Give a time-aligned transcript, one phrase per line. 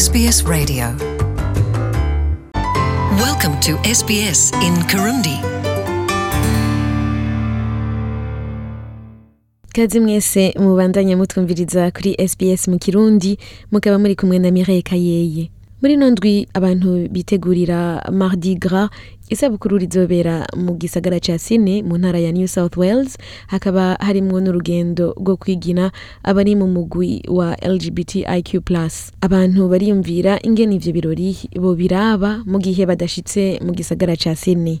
[0.00, 0.84] SBS Radio.
[3.22, 5.36] Welcome to SBS in Kirundi.
[9.74, 13.38] kaze mwese mubandanya mutwumviriza kuri SBS mu Kirundi
[13.72, 15.50] mukaba muri kumwe na Mireille Kayeye
[15.82, 18.90] muri ino ndwi abantu bitegurira Mardi Gras
[19.30, 23.16] isabukuru rizobera mu gisagara ca Sydney mu ntara ya New South Wales.
[23.46, 28.60] Hakaba harimwo n'urugendo rwo kwigina abari mu mugwi wa LGBTIQ+
[29.20, 34.80] abantu bariyumvira ingene ivyo birori bo biraba mu gihe badashitse mu gisagara ca Sydney.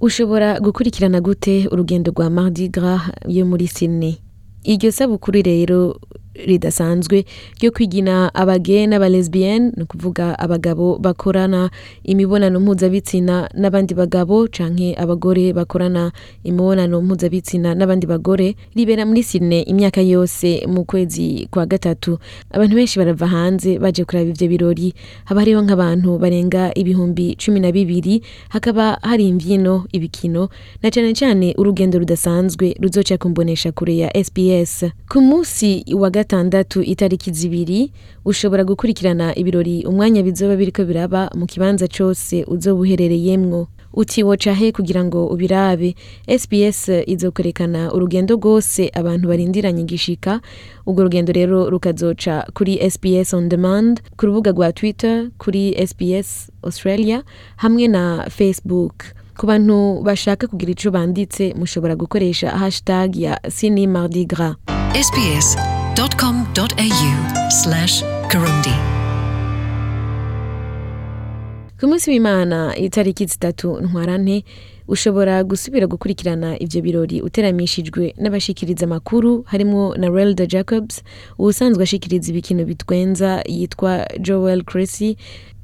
[0.00, 4.18] Ushobora gukurikirana gute urugendo rwa Mardi Gras yo muri Sydney?
[4.64, 5.96] Iryo sabukuru rero
[6.34, 7.24] ridasanzwe
[7.60, 11.70] ryo kwigina abage n'abalesbienne ni ukuvuga abagabo bakorana
[12.04, 16.12] imibonano mpuzabitsina n'abandi bagabo canke abagore bakorana
[16.44, 22.18] imibonano mpuzabitsina n'abandi bagore ribera muri Sydney imyaka yose mu kwezi kwa gatatu.
[22.50, 24.94] Abantu benshi barava hanze baje kuraba ivyo birori.
[25.24, 30.48] Haba hariho nk'abantu barenga ibihumbi cumi na bibiri hakaba hari imvyino ibikino
[30.82, 37.32] na cane cane urugendo rudasanzwe ruzoca kumbonesha kure ya SBS ku munsi wa gatandatu itariki
[37.32, 37.90] zibiri
[38.24, 44.72] ushobora gukurikirana ibirori umwanya bizoba biriko biraba mu kibanza cose uzoba uherereyemwo uti woca he
[44.72, 45.94] kugira ngo ubirabe?
[46.26, 50.40] SBS izokwerekana urugendo rwose abantu barindiranye igishika.
[50.86, 57.22] Urwo rugendo rero rukazoca kuri SBS on demand ku rubuga rwa Twitter kuri SBS Australia
[57.56, 58.94] hamwe na Facebook.
[59.36, 64.56] Ku bantu bashaka kugira ico banditse mushobora gukoresha hashtag ya Sydney Mardi Gras.
[65.96, 68.72] sbs.com.au slash Kirundi.
[71.80, 74.44] ku munsi w'imana itariki zitatu ntwarante
[74.88, 81.02] ushobora gusubira gukurikirana ivyo birori uteramishijwe n'abashikiriza amakuru harimwo na relda jacobs
[81.38, 85.16] uwusanzwe ashikiriza ibikino bitwenza yitwa joel cressy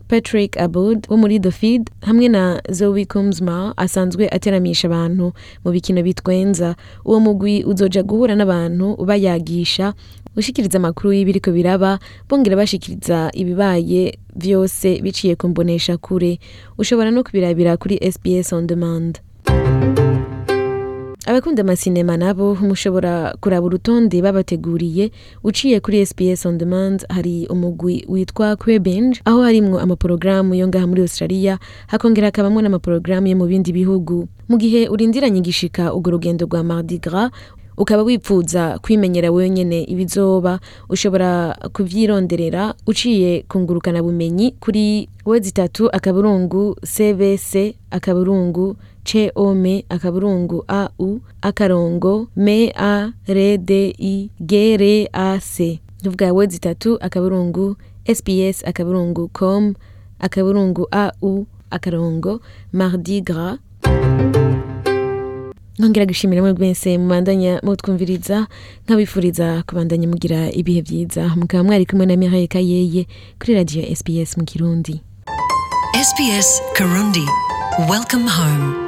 [0.09, 5.33] patrick abud wo muri the feed hamwe na zoe kumsma asanzwe ateramisha abantu
[5.65, 6.77] mu bikino bitwenza.
[7.05, 9.95] Uwo mugwi uzoja guhura n'abantu bayagisha
[10.37, 16.39] ushikiriza amakuru y'ibiriko biraba bongera bashikiriza ibibaye vyose biciye ku mbonesha kure.
[16.79, 19.19] Ushobora no kubirabira kuri SBS on demand.
[21.29, 25.11] Abakunda amasinema nabo mushobora kuraba urutonde babateguriye.
[25.45, 31.03] Uciye kuri SBS on demand hari umugwi witwa Querbinge aho harimwo amaporogaramu yo ngaha muri
[31.03, 34.29] Australia hakongera hakabamwo n'amaporogaramu yo mu bindi bihugu.
[34.49, 37.31] Mu gihe urindiranye igishika urwo rugendo rwa Mardi Gras
[37.77, 47.75] ukaba wipfuza kwimenyera wenyene ibizoba ushobora kuvyironderera uciye kungurukana bumenyi kuri wezi itatu akaburungu cbc
[47.91, 48.77] akaburungu
[49.09, 56.57] ceome akaburungu au akarongo me a re d i g r a c tuvuga wezi
[56.57, 57.77] itatu akaburungu
[58.15, 59.75] sbs akaburungu com
[60.19, 62.41] akaburungu au akarongo
[62.73, 63.59] mardi gras
[65.79, 68.47] nkongera gushimira mwe mwese mubandanya mutwumviriza
[68.85, 73.07] nkabifuriza kubandanya mugira ibihe vyiza mukaba mwari kumwe na Mireille Kayeye
[73.39, 75.01] kuri radio SBS mu Kirundi
[75.99, 77.25] SBS Kirundi.
[77.91, 78.88] Welcome home.